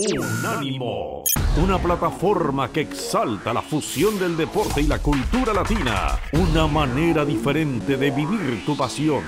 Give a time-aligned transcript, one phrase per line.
[0.00, 1.24] Unánimo,
[1.60, 7.96] una plataforma que exalta la fusión del deporte y la cultura latina, una manera diferente
[7.96, 9.24] de vivir tu pasión.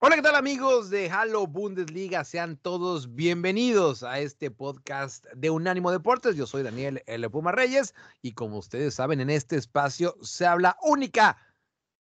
[0.00, 2.24] Hola, ¿qué tal amigos de Halo Bundesliga?
[2.24, 6.34] Sean todos bienvenidos a este podcast de Unánimo Deportes.
[6.34, 7.30] Yo soy Daniel L.
[7.30, 11.36] Puma Reyes y como ustedes saben, en este espacio se habla única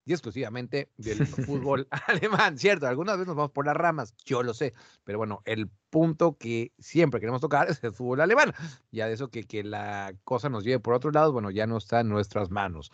[0.05, 2.87] y exclusivamente del fútbol alemán, ¿cierto?
[2.87, 4.73] Algunas veces nos vamos por las ramas, yo lo sé,
[5.03, 8.53] pero bueno, el punto que siempre queremos tocar es el fútbol alemán.
[8.91, 11.77] Ya de eso que, que la cosa nos lleve por otro lado, bueno, ya no
[11.77, 12.91] está en nuestras manos.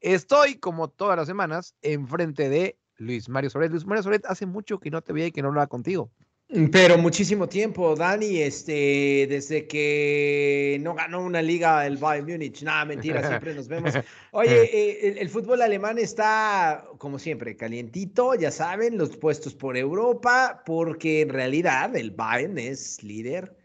[0.00, 3.70] Estoy, como todas las semanas, enfrente de Luis Mario Soret.
[3.70, 6.10] Luis Mario Soret, hace mucho que no te veía y que no hablaba contigo.
[6.72, 12.62] Pero muchísimo tiempo, Dani, este, desde que no ganó una liga el Bayern Múnich.
[12.62, 13.94] Nada, mentira, siempre nos vemos.
[14.32, 19.76] Oye, eh, el, el, fútbol alemán está, como siempre, calientito, ya saben, los puestos por
[19.76, 23.59] Europa, porque en realidad el Bayern es líder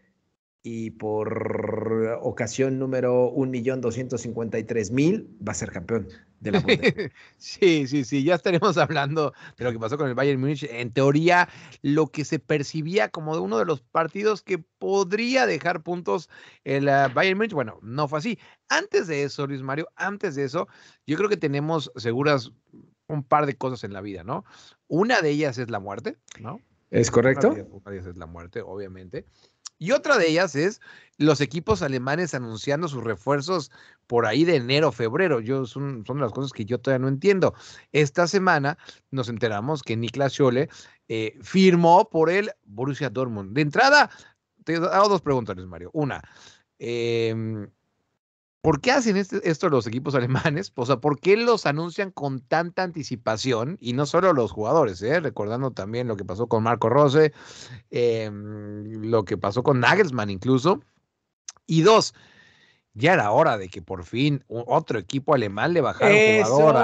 [0.68, 6.08] y por ocasión número 1.253.000 va a ser campeón
[6.40, 7.12] de la Bundesliga.
[7.38, 10.64] sí, sí, sí, ya estaremos hablando de lo que pasó con el Bayern Múnich.
[10.68, 11.48] En teoría,
[11.82, 16.28] lo que se percibía como de uno de los partidos que podría dejar puntos
[16.64, 18.36] el uh, Bayern Múnich, bueno, no fue así.
[18.68, 20.66] Antes de eso, Luis Mario, antes de eso,
[21.06, 22.50] yo creo que tenemos seguras
[23.06, 24.44] un par de cosas en la vida, ¿no?
[24.88, 26.58] Una de ellas es la muerte, ¿no?
[26.90, 27.50] ¿Es correcto?
[27.50, 29.26] Una de ellas es la muerte, obviamente.
[29.78, 30.80] Y otra de ellas es
[31.18, 33.70] los equipos alemanes anunciando sus refuerzos
[34.06, 35.40] por ahí de enero, febrero.
[35.40, 37.54] Yo, son, son las cosas que yo todavía no entiendo.
[37.92, 38.78] Esta semana
[39.10, 40.68] nos enteramos que Niklas Scholle
[41.08, 43.54] eh, firmó por el Borussia Dortmund.
[43.54, 44.10] De entrada,
[44.64, 45.90] te hago dos preguntas, Mario.
[45.92, 46.22] Una,
[46.78, 47.34] eh,
[48.66, 50.72] ¿Por qué hacen este, esto los equipos alemanes?
[50.74, 53.78] O sea, ¿por qué los anuncian con tanta anticipación?
[53.80, 55.20] Y no solo los jugadores, ¿eh?
[55.20, 57.32] recordando también lo que pasó con Marco Rose,
[57.92, 60.80] eh, lo que pasó con Nagelsmann incluso.
[61.64, 62.12] Y dos,
[62.96, 66.76] ya era hora de que por fin otro equipo alemán le bajara un jugador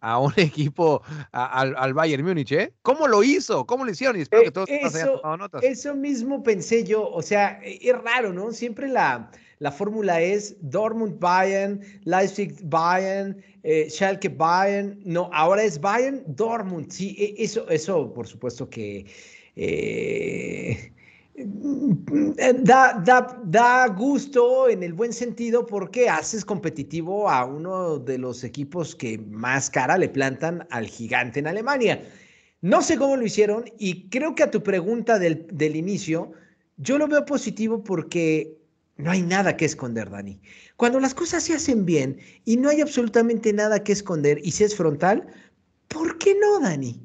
[0.00, 1.02] a, a, un equipo,
[1.32, 2.72] a, al, al, Bayern Múnich, ¿eh?
[2.82, 3.66] ¿Cómo lo hizo?
[3.66, 4.16] ¿Cómo lo hicieron?
[4.18, 5.62] Y espero que todos eh, eso, hayan tomado notas.
[5.62, 8.52] Eso mismo pensé yo, o sea, es raro, ¿no?
[8.52, 9.30] Siempre la
[9.60, 14.98] la fórmula es Dortmund Bayern, Leipzig Bayern, eh, Schalke Bayern.
[15.04, 16.90] No, ahora es Bayern Dortmund.
[16.90, 19.04] Sí, eso, eso por supuesto que
[19.56, 20.92] eh,
[21.46, 28.44] da, da, da, gusto en el buen sentido porque haces competitivo a uno de los
[28.44, 32.02] equipos que más cara le plantan al gigante en Alemania.
[32.60, 36.32] No sé cómo lo hicieron y creo que a tu pregunta del, del inicio,
[36.76, 38.58] yo lo veo positivo porque
[38.96, 40.40] no hay nada que esconder, Dani.
[40.76, 44.64] Cuando las cosas se hacen bien y no hay absolutamente nada que esconder y se
[44.64, 45.26] es frontal,
[45.88, 47.00] ¿por qué no, Dani?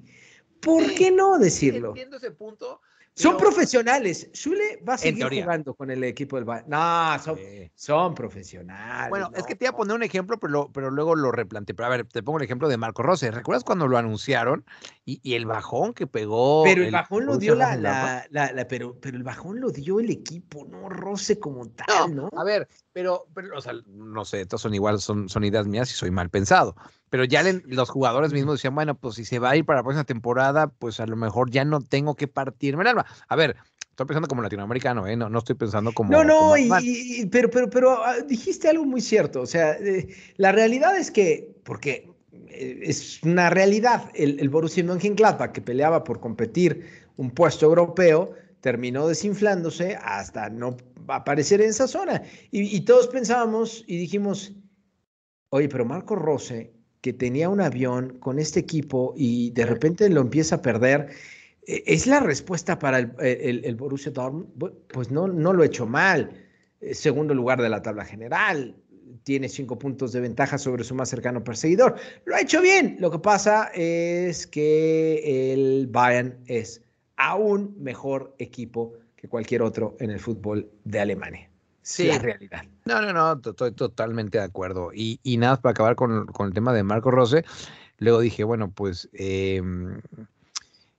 [0.60, 1.90] ¿Por qué no decirlo?
[1.90, 2.82] Entiendo ese punto.
[3.16, 4.30] Son profesionales.
[4.36, 6.70] Zule va a seguir jugando con el equipo del Bayern.
[6.70, 7.72] No, son, sí.
[7.74, 9.10] son profesionales.
[9.10, 11.32] Bueno, no, es que te iba a poner un ejemplo, pero, lo, pero luego lo
[11.32, 11.74] replanteé.
[11.74, 13.32] Pero a ver, te pongo el ejemplo de Marco Rose.
[13.32, 14.66] ¿Recuerdas cuando lo anunciaron
[15.06, 16.64] y, y el bajón que pegó?
[16.66, 19.72] Pero el, el bajón lo dio la, la, la, la, pero, pero el bajón lo
[19.72, 22.30] dio el equipo, no Rose como tal, ¿no?
[22.34, 22.40] ¿no?
[22.40, 25.90] A ver, pero, pero, o sea, no sé, estos son igual, son, son ideas mías
[25.90, 26.76] y soy mal pensado.
[27.16, 29.80] Pero ya le, los jugadores mismos decían, bueno, pues si se va a ir para
[29.80, 33.06] la próxima temporada, pues a lo mejor ya no tengo que partirme el alma.
[33.30, 33.56] A ver,
[33.90, 35.16] estoy pensando como latinoamericano, ¿eh?
[35.16, 36.12] no, no estoy pensando como.
[36.12, 39.40] No, no, como y, y, pero, pero, pero uh, dijiste algo muy cierto.
[39.40, 42.12] O sea, eh, la realidad es que, porque
[42.50, 48.34] eh, es una realidad, el, el Borussia Mönchengladbach, que peleaba por competir un puesto europeo,
[48.60, 50.76] terminó desinflándose hasta no
[51.08, 52.24] aparecer en esa zona.
[52.52, 54.52] Y, y todos pensábamos y dijimos,
[55.52, 60.22] oye, pero Marco Rose que tenía un avión con este equipo y de repente lo
[60.22, 61.10] empieza a perder.
[61.62, 64.48] ¿Es la respuesta para el, el Borussia Dortmund?
[64.88, 66.32] Pues no, no lo he hecho mal.
[66.94, 68.76] Segundo lugar de la tabla general.
[69.22, 71.94] Tiene cinco puntos de ventaja sobre su más cercano perseguidor.
[72.26, 72.98] Lo ha hecho bien.
[73.00, 76.82] Lo que pasa es que el Bayern es
[77.18, 81.52] aún mejor equipo que cualquier otro en el fútbol de Alemania.
[81.86, 82.64] Sí, la realidad.
[82.86, 84.90] No, no, no, estoy totalmente de acuerdo.
[84.92, 87.46] Y, y nada, para acabar con, con, el tema de Marco Rose,
[88.00, 89.62] luego dije, bueno, pues eh,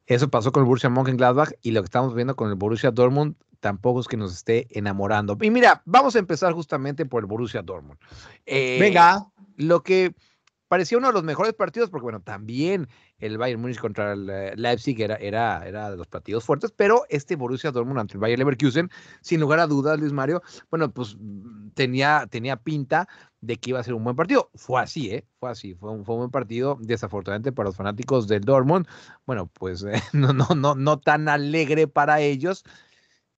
[0.06, 3.35] eso pasó con el Borussia Mönchengladbach y lo que estamos viendo con el Borussia Dortmund
[3.59, 5.37] tampoco es que nos esté enamorando.
[5.41, 7.99] Y mira, vamos a empezar justamente por el Borussia Dortmund.
[8.47, 9.27] Eh, Venga.
[9.56, 10.15] Lo que
[10.69, 14.27] parecía uno de los mejores partidos, porque bueno, también el Bayern Múnich contra el
[14.57, 18.39] Leipzig era, era, era de los partidos fuertes, pero este Borussia Dortmund ante el Bayern
[18.39, 18.91] Leverkusen,
[19.21, 21.17] sin lugar a dudas, Luis Mario, bueno, pues
[21.75, 23.09] tenía, tenía pinta
[23.41, 24.51] de que iba a ser un buen partido.
[24.55, 25.25] Fue así, ¿eh?
[25.39, 28.87] Fue así, fue un, fue un buen partido, desafortunadamente para los fanáticos del Dortmund,
[29.25, 32.65] bueno, pues eh, no, no, no, no tan alegre para ellos,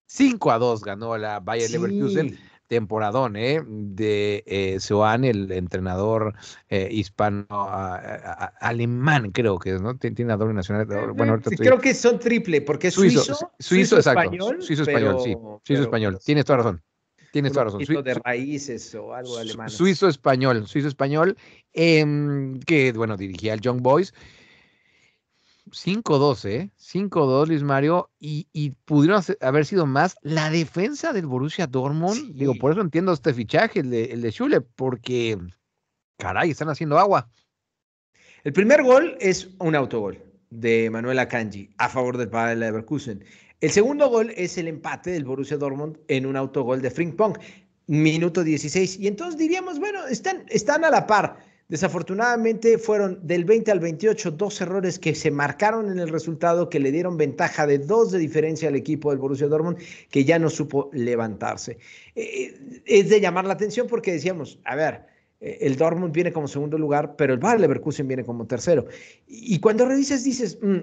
[0.07, 3.63] 5 a 2 ganó la Bayer Leverkusen temporadón ¿eh?
[3.67, 6.35] de eh, Seoane, el entrenador
[6.69, 7.47] eh, hispano
[8.61, 9.97] alemán, creo que es, ¿no?
[9.97, 11.09] Tiene una doble nacionalidad.
[11.15, 13.25] Bueno, creo que son triple, porque es suizo.
[13.25, 14.21] Suizo, suizo, exacto.
[14.21, 15.37] Español, suizo español, sí.
[15.65, 16.19] Suizo español.
[16.25, 16.83] Tienes toda razón.
[17.33, 17.85] Tienes toda razón.
[17.85, 19.69] Suizo de raíces o algo alemán.
[19.69, 21.37] Suizo español, suizo español,
[21.73, 24.15] em, que bueno, dirigía al Young Boys
[25.71, 26.71] 5-2, ¿eh?
[26.79, 30.17] 5-2, Luis Mario, y, y pudieron haber sido más.
[30.23, 34.31] La defensa del Borussia Dortmund, digo, por eso entiendo este fichaje, el de, el de
[34.31, 35.39] Schule, porque,
[36.17, 37.31] caray, están haciendo agua.
[38.45, 43.25] El primer gol es un autogol de Manuel Akanji a favor del Bayer Leverkusen.
[43.61, 47.37] El segundo gol es el empate del Borussia Dortmund en un autogol de Frimpong,
[47.89, 49.01] minuto 16.
[49.01, 51.48] Y entonces diríamos, bueno, están, están a la par.
[51.69, 56.81] Desafortunadamente fueron del 20 al 28 dos errores que se marcaron en el resultado que
[56.81, 59.77] le dieron ventaja de dos de diferencia al equipo del Borussia Dortmund
[60.11, 61.77] que ya no supo levantarse.
[62.15, 65.03] Eh, es de llamar la atención porque decíamos, a ver,
[65.41, 68.87] eh, el Dortmund viene como segundo lugar, pero el Bayer Leverkusen viene como tercero.
[69.27, 70.79] Y cuando revisas dices, mm,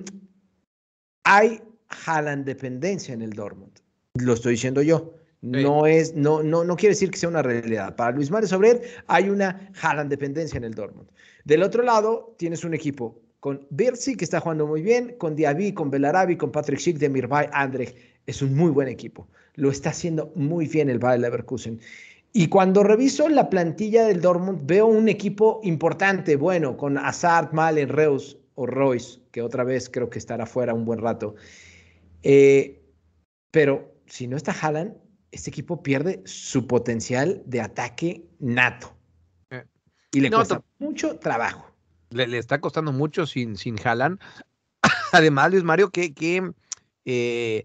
[1.23, 1.63] hay
[2.05, 3.79] Haaland dependencia en el Dortmund.
[4.13, 5.15] Lo estoy diciendo yo.
[5.45, 7.95] No es, no, no, no quiere decir que sea una realidad.
[7.95, 11.07] Para Luis Mario Sobrer hay una Haaland dependencia en el Dortmund.
[11.43, 15.73] Del otro lado, tienes un equipo con Birsi, que está jugando muy bien, con Diaby,
[15.73, 17.93] con Belarabi, con Patrick Schick, Demirbay, Andrej.
[18.25, 19.27] Es un muy buen equipo.
[19.53, 21.79] Lo está haciendo muy bien el Bayer Leverkusen.
[22.33, 27.89] Y cuando reviso la plantilla del Dortmund, veo un equipo importante, bueno, con Hazard, Malen,
[27.89, 31.35] Reus o Royce, que otra vez creo que estará fuera un buen rato.
[32.23, 32.81] Eh,
[33.51, 34.95] pero si no está Haaland,
[35.35, 38.95] este equipo pierde su potencial de ataque nato.
[39.49, 39.65] Eh,
[40.13, 41.69] y le cuesta mucho trabajo.
[42.09, 44.17] Le, está costando mucho sin, sin Haaland.
[45.11, 46.53] Además, Luis Mario, que, que
[47.03, 47.63] eh,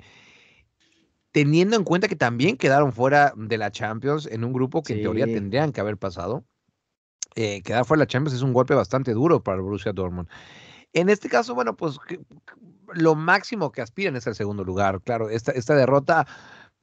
[1.31, 5.03] teniendo en cuenta que también quedaron fuera de la Champions en un grupo que en
[5.03, 6.45] teoría tendrían que haber pasado,
[7.37, 10.29] eh, quedar fuera de la Champions es un golpe bastante duro para el Borussia Dortmund.
[10.93, 11.99] En este caso, bueno, pues
[12.95, 15.01] lo máximo que aspiran es el segundo lugar.
[15.03, 16.27] Claro, esta, esta derrota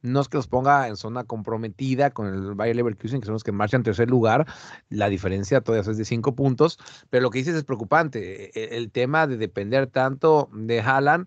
[0.02, 3.44] no es que los ponga en zona comprometida con el Bayer Leverkusen, que son los
[3.44, 4.46] que marchan en tercer lugar.
[4.88, 6.78] La diferencia todavía es de cinco puntos,
[7.10, 8.50] pero lo que dices es preocupante.
[8.58, 11.26] E, el, tema de depender tanto de Haaland.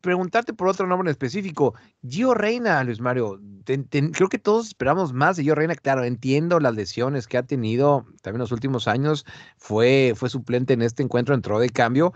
[0.00, 1.74] Preguntarte por otro nombre específico,
[2.08, 3.38] Gio Reina, Luis Mario.
[3.64, 5.74] creo que todos esperamos más de Gio Reina.
[5.74, 9.26] Claro, entiendo las lesiones que ha tenido también los últimos años.
[9.58, 12.14] Fue, fue suplente en este encuentro, entró de cambio.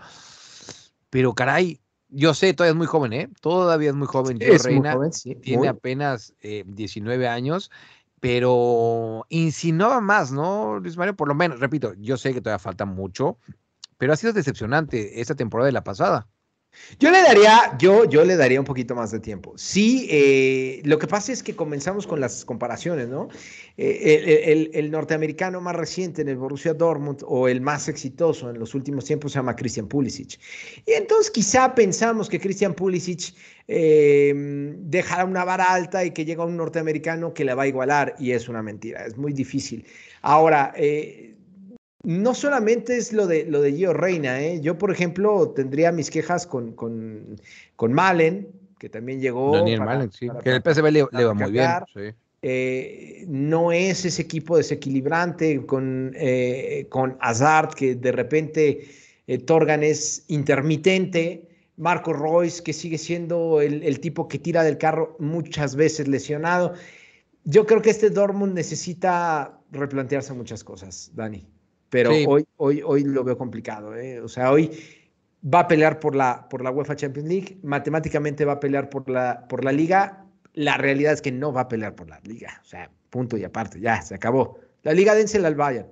[1.11, 1.79] Pero caray,
[2.15, 3.29] yo sé, todavía es muy joven, ¿eh?
[3.41, 4.39] Todavía es muy joven.
[4.39, 4.97] Reina
[5.41, 7.71] tiene apenas 19 eh, años,
[8.21, 11.15] pero insinuaba más, ¿no, Luis Mario?
[11.15, 13.37] Por lo menos, repito, yo sé que todavía falta mucho,
[13.97, 16.27] pero ha sido decepcionante esta temporada de la pasada.
[16.99, 19.53] Yo le daría, yo, yo le daría un poquito más de tiempo.
[19.55, 23.29] Sí, eh, lo que pasa es que comenzamos con las comparaciones, ¿no?
[23.77, 28.73] Eh, el, norteamericano más reciente en el Borussia Dortmund o el más exitoso en los
[28.73, 30.39] últimos tiempos se llama Christian Pulisic.
[30.85, 33.33] Y entonces quizá pensamos que Christian Pulisic
[33.67, 34.33] eh,
[34.79, 38.31] dejará una vara alta y que llega un norteamericano que le va a igualar y
[38.31, 39.85] es una mentira, es muy difícil.
[40.21, 40.73] Ahora,
[42.05, 44.61] no solamente es lo de, lo de Gio Reina, ¿eh?
[44.61, 47.35] yo por ejemplo tendría mis quejas con, con,
[47.75, 48.47] con Malen,
[48.77, 49.55] que también llegó.
[49.55, 52.15] Daniel Malen, sí, que el PSV le, va muy bien.
[52.47, 58.87] Eh, no es ese equipo desequilibrante con, eh, con Hazard, que de repente
[59.25, 61.49] eh, Torgan es intermitente.
[61.77, 66.73] Marco Royce, que sigue siendo el, el, tipo que tira del carro muchas veces lesionado.
[67.43, 71.45] Yo creo que este Dortmund necesita replantearse muchas cosas, Dani
[71.89, 73.95] pero hoy, hoy, hoy lo veo complicado.
[73.95, 74.19] ¿eh?
[74.21, 74.71] O sea, hoy
[75.45, 79.09] va a pelear por la, por la UEFA Champions League, matemáticamente va a pelear por
[79.09, 80.25] la, por la liga.
[80.53, 82.59] La realidad es que no va a pelear por la liga.
[82.61, 84.59] O sea, punto y aparte, ya, se acabó.
[84.83, 85.87] La liga dénsela al Bayern.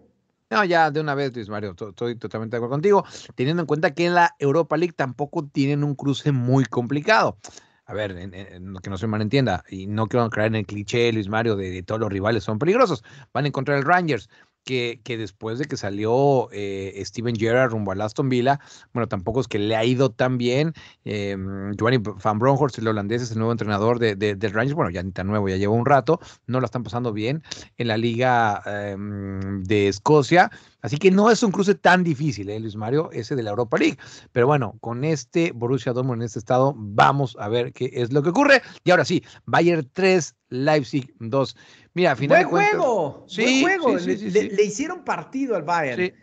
[0.49, 3.93] No, ya de una vez, Luis Mario, estoy totalmente de acuerdo contigo, teniendo en cuenta
[3.93, 7.37] que en la Europa League tampoco tienen un cruce muy complicado.
[7.85, 11.55] A ver, que no se malentienda, y no quiero creer en el cliché, Luis Mario,
[11.55, 13.03] de, de, todos los rivales son peligrosos.
[13.33, 14.29] Van a encontrar el Rangers,
[14.63, 18.59] que, después de que salió eh, Steven Gerrard rumbo al Aston Villa,
[18.93, 20.73] bueno, tampoco es que le ha ido tan bien.
[21.05, 21.35] Eh,
[21.77, 25.11] Giovanni Van Bronckhorst, el holandés, es el nuevo entrenador de, de, Rangers, bueno, ya ni
[25.11, 27.43] tan nuevo, ya lleva un rato, no lo están pasando bien
[27.77, 30.51] en la Liga em, de Escocia.
[30.81, 33.77] Así que no es un cruce tan difícil, ¿eh, Luis Mario, ese de la Europa
[33.77, 33.97] League.
[34.33, 38.21] Pero bueno, con este Borussia Dortmund en este estado, vamos a ver qué es lo
[38.21, 38.61] que ocurre.
[38.83, 41.55] Y ahora sí, Bayern 3, Leipzig 2.
[41.93, 43.99] Mira, final buen juego, sí, buen juego.
[43.99, 46.13] le, hicieron partido al Bayern.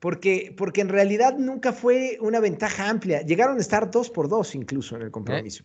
[0.00, 3.22] Porque, porque en realidad nunca fue una ventaja amplia.
[3.22, 5.64] Llegaron a estar dos por dos incluso en el compromiso.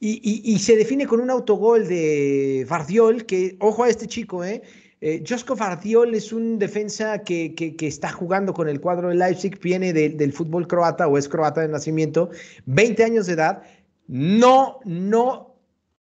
[0.00, 4.62] y, se define con un autogol de Vardiol, que, ojo a este chico, ¿eh?
[5.02, 9.58] eh Josko Vardiol es un defensa que, que, está jugando con el cuadro de Leipzig,
[9.60, 12.30] viene del fútbol croata o es croata de nacimiento,
[12.64, 13.62] 20 años de edad.
[14.08, 15.56] No, no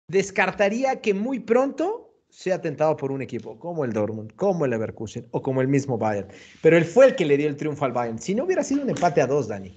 [0.09, 2.04] descartaría que muy pronto
[2.35, 5.97] sea tentado por un equipo como el Dortmund, como el Leverkusen o como el mismo
[5.97, 6.29] Bayern.
[6.63, 8.19] Pero él fue el que le dio el triunfo al Bayern.
[8.19, 9.73] Si no hubiera sido un empate a dos, Dani.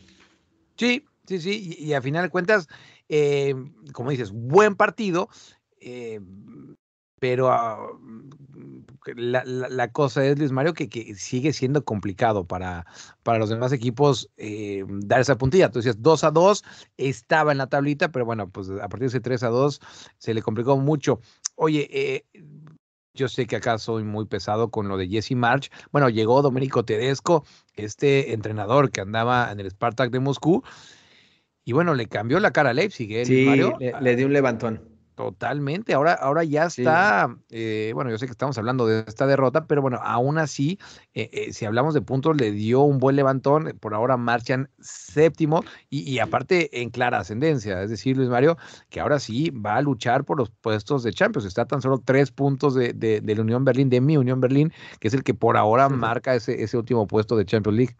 [0.75, 1.75] Sí, sí, sí.
[1.77, 2.67] Y, a final de cuentas,
[3.09, 3.53] eh,
[3.93, 5.29] como dices, buen partido.
[5.79, 6.19] Eh,
[7.19, 7.77] pero ah,
[9.15, 12.85] la, cosa es, Luis Mario, que, que, sigue siendo complicado para,
[13.23, 15.65] para los demás equipos eh, dar esa puntilla.
[15.65, 16.63] Entonces, 2 a 2
[16.97, 19.79] estaba en la tablita, pero bueno, pues a partir de ese 3 a 2
[20.17, 21.19] se le complicó mucho.
[21.59, 22.25] Oye, eh,
[23.15, 25.71] yo sé que acá soy muy pesado con lo de Jesse March.
[25.91, 27.43] Bueno, llegó Domenico Tedesco,
[27.75, 30.63] este entrenador que andaba en el Spartak de Moscú,
[31.65, 33.77] y bueno, le cambió la cara a Leipzig, ¿eh, sí, Mario?
[33.79, 34.96] le dio un levantón.
[35.17, 39.65] Totalmente, ahora, ahora ya está, eh, bueno, yo sé que estamos hablando de esta derrota,
[39.65, 40.77] pero bueno, aún así,
[41.15, 45.63] eh, eh, si hablamos de puntos, le dio un buen levantón, por ahora marchan séptimo
[45.89, 48.59] y, aparte en clara ascendencia, es decir, Luis Mario,
[48.91, 52.29] que ahora sí va a luchar por los puestos de Champions, está tan solo tres
[52.29, 55.57] puntos de, de, la Unión Berlín, de mi Unión Berlín, que es el que por
[55.57, 57.95] ahora marca ese, ese último puesto de Champions League.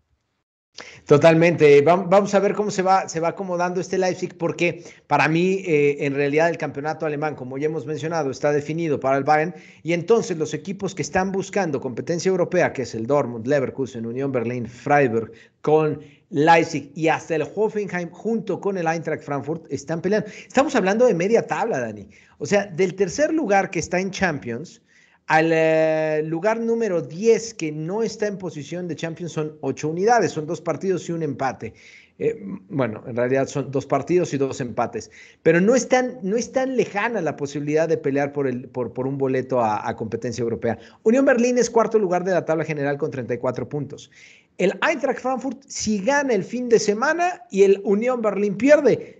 [1.05, 1.81] Totalmente.
[1.81, 6.05] Vamos a ver cómo se va, se va acomodando este Leipzig, porque para mí, eh,
[6.05, 9.55] en realidad, el campeonato alemán, como ya hemos mencionado, está definido para el Bayern.
[9.84, 14.31] Y entonces, los equipos que están buscando competencia europea, que es el Dortmund, Leverkusen, Unión
[14.31, 15.31] Berlín, Freiburg,
[15.62, 20.29] con Leipzig y hasta el Hoffenheim, junto con el Eintracht Frankfurt, están peleando.
[20.46, 22.07] Estamos hablando de media tabla, Dani.
[22.38, 24.81] O sea, del tercer lugar que está en Champions
[25.27, 30.31] al eh, lugar número 10 que no está en posición de Champions son ocho unidades,
[30.31, 31.74] son dos partidos y un empate.
[32.19, 32.36] Eh,
[32.69, 35.12] bueno, en realidad son dos partidos y dos empates,
[35.43, 38.91] pero no es tan, no es tan lejana la posibilidad de pelear por, el, por,
[38.91, 40.79] por un boleto a, a, competencia europea.
[41.03, 44.10] Unión Berlín es cuarto lugar de la tabla general con 34 puntos.
[44.57, 49.16] El Eintracht Frankfurt, si gana el fin de semana y el Unión Berlín pierde,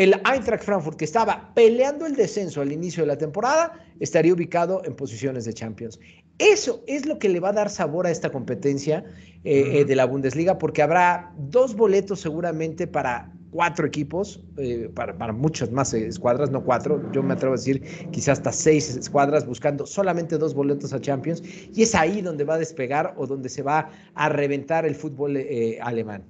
[0.00, 4.80] el Eintracht Frankfurt, que estaba peleando el descenso al inicio de la temporada, estaría ubicado
[4.86, 6.00] en posiciones de Champions.
[6.38, 9.04] Eso es lo que le va a dar sabor a esta competencia
[9.44, 15.18] eh, eh, de la Bundesliga, porque habrá dos boletos seguramente para cuatro equipos, eh, para,
[15.18, 19.44] para, muchas más escuadras, no cuatro, yo me atrevo a decir quizás hasta seis escuadras
[19.44, 21.42] buscando solamente dos boletos a Champions,
[21.74, 25.36] y es ahí donde va a despegar o donde se va a reventar el fútbol
[25.82, 26.24] alemán.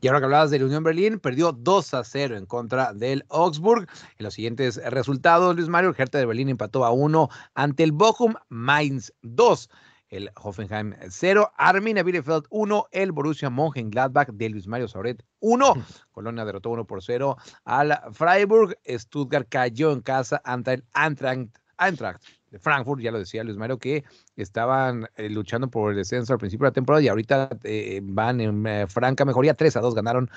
[0.00, 3.24] Y ahora que hablabas de la Unión Berlín, perdió 2 a 0 en contra del
[3.30, 3.88] Augsburg.
[4.18, 7.92] En los siguientes resultados, Luis Mario, el Hertha de Berlín empató a 1 ante el
[7.92, 9.68] Bochum, Mainz 2
[10.10, 15.74] el Hoffenheim 0, Arminia Bielefeld 1, el Borussia Mönchengladbach de Luis Mario Sauret 1,
[16.12, 22.58] Colonia derrotó 1 por 0 al Freiburg, Stuttgart cayó en casa ante el Eintracht de
[22.58, 24.04] Frankfurt, ya lo decía Luis Mario, que
[24.42, 28.40] estaban eh, luchando por el descenso al principio de la temporada y ahorita eh, van
[28.40, 29.54] en eh, franca mejoría.
[29.54, 30.30] 3 a 2 ganaron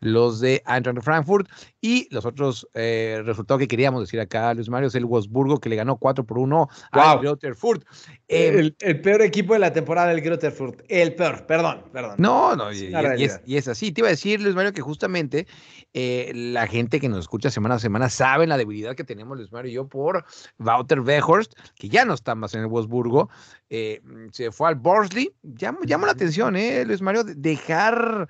[0.00, 1.48] los de Eintracht de Frankfurt.
[1.80, 5.76] Y los otros resultados que queríamos decir acá, Luis Mario, es el Wolfsburgo que le
[5.76, 7.84] ganó 4 por 1 al Grotterfurt.
[8.26, 10.82] Em, el, peor equipo de la temporada del Grotterfurt.
[10.88, 12.16] El peor, perdón, perdón.
[12.18, 13.92] No, no, y, es, y, es, así.
[13.92, 15.46] Te iba a decir, Luis Mario, que justamente
[15.94, 19.70] la gente que nos escucha semana a semana sabe la debilidad que tenemos, Luis Mario
[19.70, 20.24] y yo, por
[20.58, 23.30] Wouter Weghorst, que ya no está más en el Wolfsburgo.
[23.70, 25.34] Eh, mm, se fue al Borsley.
[25.42, 27.24] Llama, llama la atención, ¿eh, Luis Mario?
[27.24, 28.28] Dejar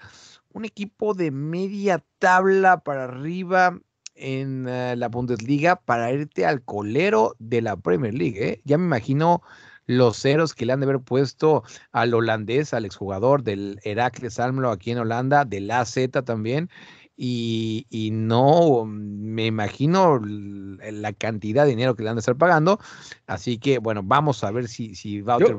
[0.53, 3.79] un equipo de media tabla para arriba
[4.15, 8.45] en eh, la Bundesliga para irte al colero de la Premier League.
[8.45, 8.61] ¿eh?
[8.65, 9.43] Ya me imagino
[9.88, 14.71] los ceros que le han de haber puesto al holandés, al exjugador del Heracles Almelo
[14.71, 16.71] aquí en Holanda, del AZ también,
[17.16, 22.78] y, no me imagino la cantidad de dinero que le han de estar pagando.
[23.26, 25.57] Así que, bueno, vamos a ver si, si Wouter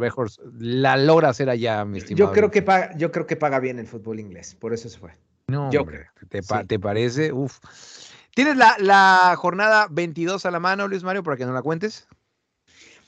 [0.60, 2.28] la logra hacer allá, mi estimado.
[2.28, 5.00] Yo creo, que paga, yo creo que paga bien el fútbol inglés, por eso se
[5.00, 5.12] fue.
[5.48, 6.06] No, yo creo.
[6.30, 7.34] ¿Te, ¿Te, parece?
[7.34, 7.60] Uf.
[8.36, 12.08] ¿Tienes la, la jornada 22 a la mano, Luis Mario, para que nos la cuentes?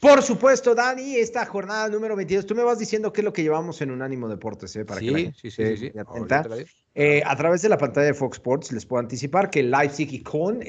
[0.02, 3.44] Por supuesto, Dani, esta jornada número 22, tú me vas diciendo qué es lo que
[3.44, 4.84] llevamos en Unánimo Deportes, ¿eh?
[4.84, 5.92] Para sí, que sí, sí, sí,
[6.94, 10.24] eh, a través de la pantalla de Fox Sports les puedo anticipar que Leipzig y
[10.24, 10.62] Kohn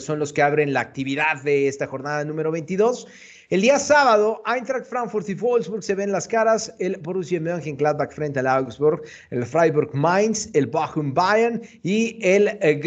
[0.00, 3.06] son los que abren la actividad de esta jornada número 22.
[3.50, 8.40] El día sábado, Eintracht Frankfurt y Wolfsburg se ven las caras, el Borussia Mönchengladbach frente
[8.40, 12.78] al Augsburg, el Freiburg Mainz, el Bochum Bayern y el eh,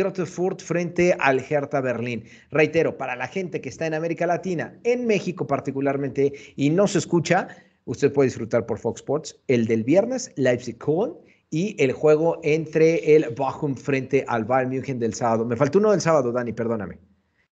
[0.59, 2.23] frente al Hertha Berlín.
[2.51, 6.99] Reitero, para la gente que está en América Latina, en México particularmente, y no se
[6.99, 7.47] escucha,
[7.85, 11.17] usted puede disfrutar por Fox Sports el del viernes, Leipzig Kohn
[11.53, 15.45] y el juego entre el Bochum frente al Bayern München del sábado.
[15.45, 16.97] Me faltó uno del sábado, Dani, perdóname.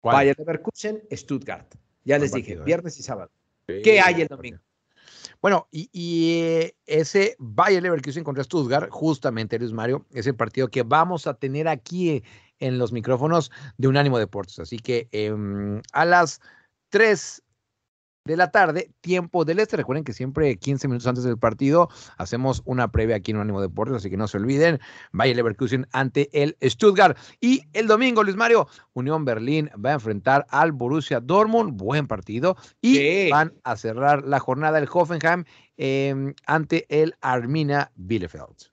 [0.01, 1.75] Bayern Leverkusen, Stuttgart.
[2.03, 2.59] Ya les dije, ¿eh?
[2.65, 3.31] viernes y sábado.
[3.67, 4.59] ¿Qué hay el domingo?
[5.41, 10.81] Bueno, y, eh, ese Bayern Leverkusen contra Stuttgart, justamente, Luis Mario, es el partido que
[10.81, 12.23] vamos a tener aquí
[12.59, 14.57] en los micrófonos de Unánimo Deportes.
[14.57, 16.41] Así que em, a las
[16.89, 17.43] 3
[18.25, 19.75] de la tarde, tiempo del este.
[19.75, 23.97] Recuerden que siempre 15 minutos antes del partido hacemos una previa aquí en Unánimo Deportes,
[23.97, 24.79] así que no se olviden.
[25.11, 27.17] Bayer Leverkusen ante el Stuttgart.
[27.41, 31.73] Y el domingo, Luis Mario, Unión Berlín va a enfrentar al Borussia Dortmund.
[31.73, 32.55] Buen partido.
[32.81, 35.43] Y van a cerrar la jornada el Hoffenheim
[35.75, 38.72] em, ante el Armina Bielefeld.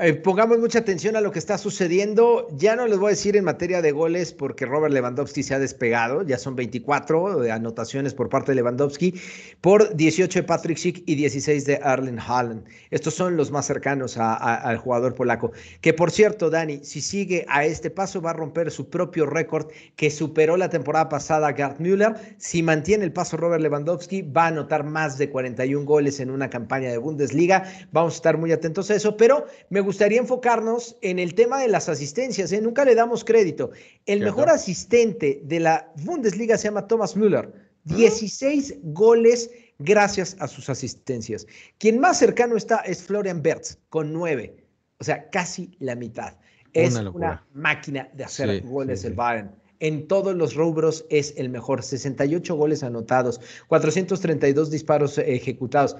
[0.00, 2.46] Eh, pongamos mucha atención a lo que está sucediendo.
[2.52, 5.58] Ya no les voy a decir en materia de goles porque Robert Lewandowski se ha
[5.58, 6.22] despegado.
[6.22, 9.20] Ya son 24 de anotaciones por parte de Lewandowski
[9.60, 12.64] por 18 de Patrick Schick y 16 de Arlen Haaland.
[12.92, 15.50] Estos son los más cercanos al jugador polaco.
[15.80, 19.66] Que por cierto, Dani, si sigue a este paso va a romper su propio récord
[19.96, 22.14] que superó la temporada pasada Gerd Müller.
[22.36, 26.48] Si mantiene el paso Robert Lewandowski va a anotar más de 41 goles en una
[26.48, 27.64] campaña de Bundesliga.
[27.90, 31.68] Vamos a estar muy atentos a eso, pero me gustaría enfocarnos en el tema de
[31.68, 32.52] las asistencias.
[32.52, 32.60] ¿eh?
[32.60, 33.70] Nunca le damos crédito.
[34.04, 37.50] El mejor asistente de la Bundesliga se llama Thomas Müller.
[37.84, 41.46] 16 goles gracias a sus asistencias.
[41.78, 44.62] Quien más cercano está es Florian Bertz con 9.
[45.00, 46.36] O sea, casi la mitad.
[46.74, 51.82] Es una, máquina de hacer goles el Bayern en todos los rubros es el mejor.
[51.82, 55.96] 68 goles anotados, 432 disparos ejecutados.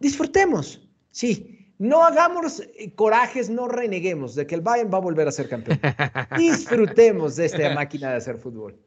[0.00, 5.26] Disfrutemos, sí, no hagamos eh, corajes, no reneguemos de que el Bayern va a volver
[5.26, 5.80] a ser campeón.
[6.36, 8.78] Disfrutemos de esta máquina de hacer fútbol.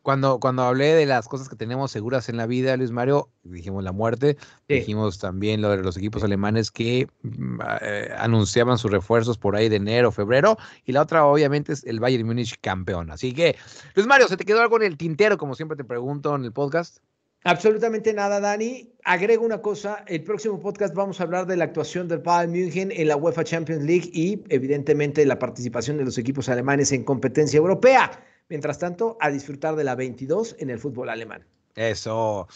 [0.00, 3.84] Cuando, cuando hablé de las cosas que tenemos seguras en la vida, Luis Mario, dijimos
[3.84, 9.36] la muerte, dijimos también lo de los equipos alemanes que mm, eh, anunciaban sus refuerzos
[9.36, 13.10] por ahí de enero, febrero, y la otra obviamente es el Bayern Múnich campeón.
[13.10, 13.56] Así que,
[13.94, 16.52] Luis Mario, ¿se te quedó algo en el tintero, como siempre te pregunto en el
[16.52, 17.00] podcast?
[17.44, 18.92] Absolutamente nada, Dani.
[19.04, 22.92] Agrego una cosa, el próximo podcast vamos a hablar de la actuación del Bayern München
[22.92, 27.58] en la UEFA Champions League y evidentemente la participación de los equipos alemanes en competencia
[27.58, 28.10] europea.
[28.48, 31.44] Mientras tanto, a disfrutar de la 22 en el fútbol alemán.
[31.74, 32.48] Eso.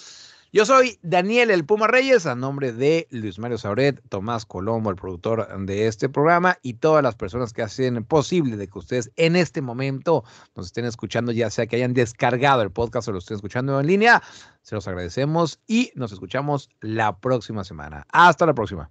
[0.55, 4.97] Yo soy Daniel El Puma Reyes, a nombre de Luis Mario Sauret, Tomás Colombo, el
[4.97, 9.35] productor de este programa, y todas las personas que hacen posible de que ustedes en
[9.35, 13.37] este momento nos estén escuchando, ya sea que hayan descargado el podcast o lo estén
[13.37, 14.23] escuchando en línea.
[14.61, 18.05] Se los agradecemos y nos escuchamos la próxima semana.
[18.13, 18.91] Hasta la próxima.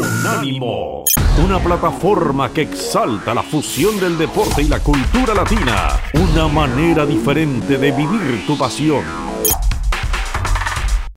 [0.00, 1.04] Unánimo,
[1.44, 7.76] una plataforma que exalta la fusión del deporte y la cultura latina, una manera diferente
[7.76, 9.31] de vivir tu pasión.